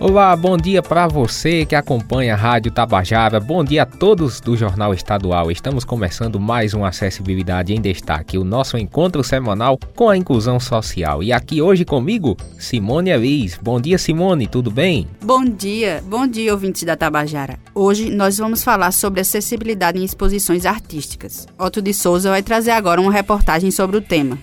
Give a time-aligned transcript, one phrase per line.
[0.00, 3.38] Olá, bom dia para você que acompanha a Rádio Tabajara.
[3.38, 5.50] Bom dia a todos do Jornal Estadual.
[5.50, 11.22] Estamos começando mais um Acessibilidade em Destaque, o nosso encontro semanal com a inclusão social.
[11.22, 13.58] E aqui hoje comigo, Simone Elis.
[13.62, 15.06] Bom dia, Simone, tudo bem?
[15.22, 17.58] Bom dia, bom dia, ouvintes da Tabajara.
[17.74, 21.46] Hoje nós vamos falar sobre acessibilidade em exposições artísticas.
[21.58, 24.38] Otto de Souza vai trazer agora uma reportagem sobre o tema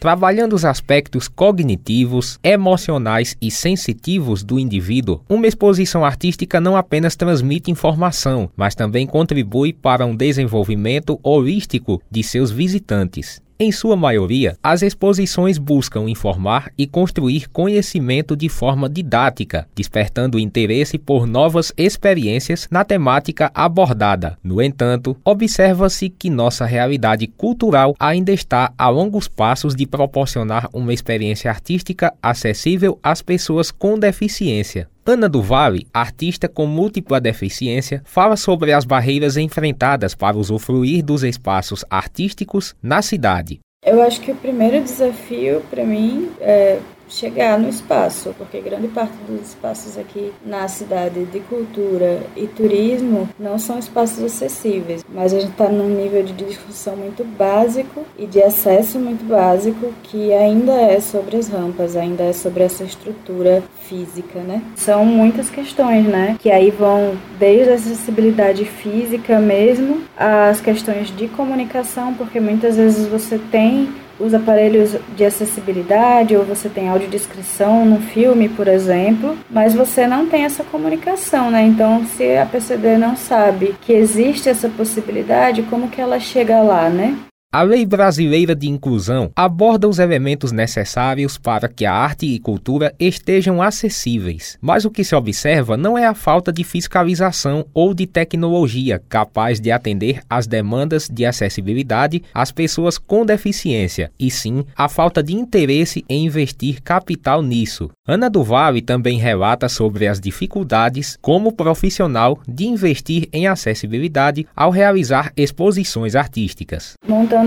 [0.00, 7.70] trabalhando os aspectos cognitivos, emocionais e sensitivos do indivíduo, uma exposição artística não apenas transmite
[7.70, 13.42] informação, mas também contribui para um desenvolvimento holístico de seus visitantes.
[13.62, 20.96] Em sua maioria, as exposições buscam informar e construir conhecimento de forma didática, despertando interesse
[20.96, 24.38] por novas experiências na temática abordada.
[24.42, 30.94] No entanto, observa-se que nossa realidade cultural ainda está a longos passos de proporcionar uma
[30.94, 34.88] experiência artística acessível às pessoas com deficiência.
[35.04, 41.22] Ana do Vale, artista com múltipla deficiência, fala sobre as barreiras enfrentadas para usufruir dos
[41.22, 43.60] espaços artísticos na cidade.
[43.84, 46.78] Eu acho que o primeiro desafio para mim é
[47.10, 53.28] chegar no espaço, porque grande parte dos espaços aqui na cidade de cultura e turismo
[53.38, 58.26] não são espaços acessíveis, mas a gente está num nível de discussão muito básico e
[58.26, 63.62] de acesso muito básico que ainda é sobre as rampas, ainda é sobre essa estrutura
[63.82, 64.62] física, né?
[64.76, 66.36] São muitas questões, né?
[66.38, 73.06] Que aí vão desde a acessibilidade física mesmo, às questões de comunicação, porque muitas vezes
[73.08, 73.88] você tem
[74.20, 80.26] os aparelhos de acessibilidade ou você tem audiodescrição no filme, por exemplo, mas você não
[80.26, 81.62] tem essa comunicação, né?
[81.62, 86.88] Então, se a PCD não sabe que existe essa possibilidade, como que ela chega lá,
[86.90, 87.16] né?
[87.52, 92.94] A Lei Brasileira de Inclusão aborda os elementos necessários para que a arte e cultura
[92.96, 98.06] estejam acessíveis, mas o que se observa não é a falta de fiscalização ou de
[98.06, 104.88] tecnologia capaz de atender às demandas de acessibilidade às pessoas com deficiência, e sim a
[104.88, 107.90] falta de interesse em investir capital nisso.
[108.06, 114.70] Ana do Vale também relata sobre as dificuldades como profissional de investir em acessibilidade ao
[114.70, 116.94] realizar exposições artísticas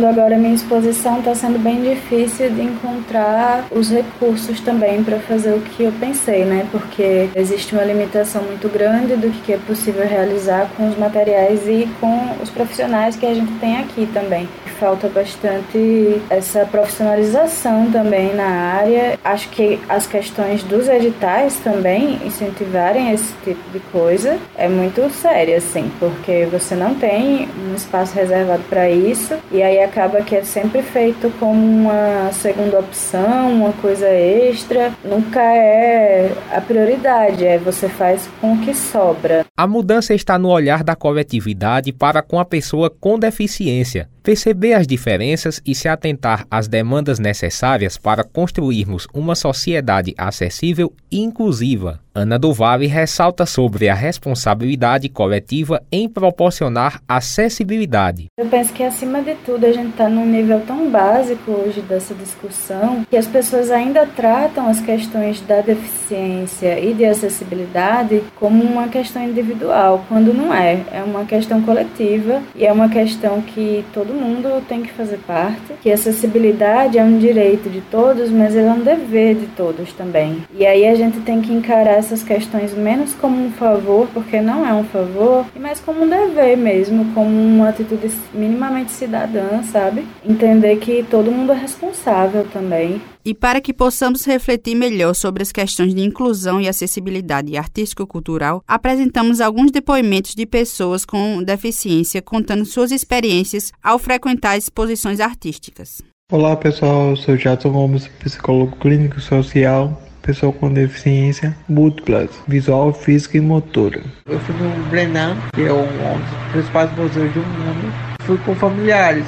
[0.08, 5.62] agora minha exposição, está sendo bem difícil de encontrar os recursos também para fazer o
[5.62, 6.66] que eu pensei, né?
[6.72, 11.88] Porque existe uma limitação muito grande do que é possível realizar com os materiais e
[12.00, 14.48] com os profissionais que a gente tem aqui também.
[14.84, 19.18] Falta bastante essa profissionalização também na área.
[19.24, 25.56] Acho que as questões dos editais também incentivarem esse tipo de coisa é muito séria,
[25.56, 30.44] assim, porque você não tem um espaço reservado para isso e aí acaba que é
[30.44, 34.92] sempre feito como uma segunda opção, uma coisa extra.
[35.02, 39.46] Nunca é a prioridade, é você faz com o que sobra.
[39.56, 44.12] A mudança está no olhar da coletividade para com a pessoa com deficiência.
[44.24, 52.00] Perceber as diferenças e se atentar às demandas necessárias para construirmos uma sociedade acessível inclusiva.
[52.16, 58.28] Ana do Vale ressalta sobre a responsabilidade coletiva em proporcionar acessibilidade.
[58.38, 62.14] Eu penso que, acima de tudo, a gente está num nível tão básico hoje dessa
[62.14, 68.88] discussão que as pessoas ainda tratam as questões da deficiência e de acessibilidade como uma
[68.90, 70.82] questão individual, quando não é.
[70.92, 75.74] É uma questão coletiva e é uma questão que todo mundo tem que fazer parte,
[75.82, 80.44] que acessibilidade é um direito de todos, mas é um dever de todos também.
[80.54, 84.66] E aí a gente tem que encarar essas questões menos como um favor, porque não
[84.66, 90.06] é um favor, e mais como um dever mesmo, como uma atitude minimamente cidadã, sabe?
[90.26, 93.02] Entender que todo mundo é responsável também.
[93.26, 99.40] E para que possamos refletir melhor sobre as questões de inclusão e acessibilidade artístico-cultural, apresentamos
[99.40, 106.02] alguns depoimentos de pessoas com deficiência contando suas experiências ao frequentar exposições artísticas.
[106.32, 113.38] Olá pessoal, eu sou Jadson Gomes, psicólogo clínico social pessoa com deficiência múltiplas, visual, física
[113.38, 114.02] e motora.
[114.28, 117.94] Eu fui no Brenan, que é um dos principais museus do mundo.
[118.22, 119.26] Fui com familiares.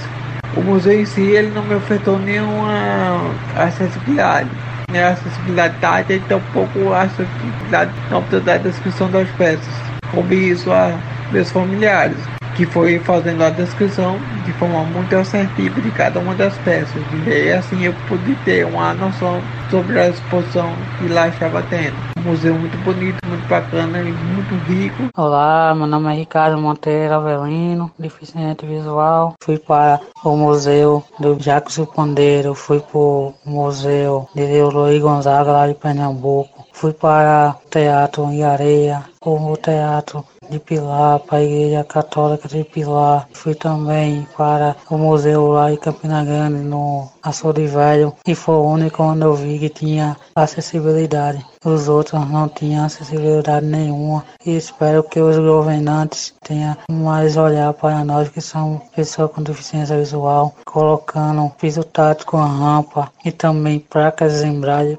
[0.56, 3.20] O museu em si ele não me ofertou nenhuma
[3.58, 4.50] acessibilidade.
[4.90, 9.74] A acessibilidade tática e tampouco a acessibilidade na oportunidade da descrição das peças.
[10.12, 10.98] Coube isso a
[11.32, 12.18] meus familiares.
[12.56, 17.02] que foi fazendo a descrição de forma muito assertiva de cada uma das peças.
[17.28, 19.42] E assim eu pude ter uma noção
[19.76, 21.98] sobre a exposição que lá estava tendo.
[22.18, 25.10] Um museu muito bonito, muito bacana e muito rico.
[25.18, 29.34] Olá, meu nome é Ricardo Monteiro Avelino, deficiente visual.
[29.44, 35.68] Fui para o museu do Jacques Pandeiro, fui para o museu de Luiz Gonzaga lá
[35.68, 36.66] de Pernambuco.
[36.72, 42.64] Fui para o Teatro em Areia, o Teatro de Pilar, para a Igreja Católica de
[42.64, 43.28] Pilar.
[43.34, 48.64] Fui também para o museu lá em Campina Grande, no Açude Velho, e foi o
[48.64, 51.46] único onde eu vi que tinha acessibilidade.
[51.64, 58.06] Os outros não tinham acessibilidade nenhuma e espero que os governantes tenham mais olhar para
[58.06, 64.48] nós que somos pessoas com deficiência visual, colocando piso tático, rampa e também placas de
[64.48, 64.98] embragem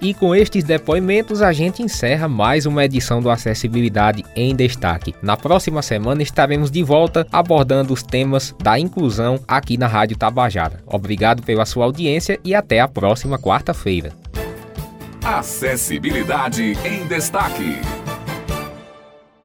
[0.00, 5.14] e com estes depoimentos a gente encerra mais uma edição do Acessibilidade em Destaque.
[5.22, 10.80] Na próxima semana estaremos de volta abordando os temas da inclusão aqui na Rádio Tabajara.
[10.86, 14.12] Obrigado pela sua audiência e até a próxima quarta-feira.
[15.24, 17.97] Acessibilidade em Destaque.